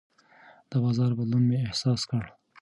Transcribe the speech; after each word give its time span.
د 0.69 0.71
بازار 0.83 1.11
بدلون 1.19 1.43
مې 1.49 1.57
احساس 1.67 2.01
کړ. 2.09 2.23